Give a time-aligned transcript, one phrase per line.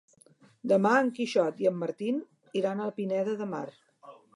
[0.71, 2.11] Demà en Quixot i en Martí
[2.65, 3.67] iran a Pineda de Mar.